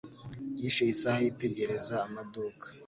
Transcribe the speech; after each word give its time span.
Yishe 0.61 0.83
isaha 0.93 1.19
yitegereza 1.23 1.95
amaduka. 2.07 2.65